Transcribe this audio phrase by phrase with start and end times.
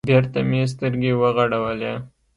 [0.09, 1.93] بېرته مې سترگې وغړولې.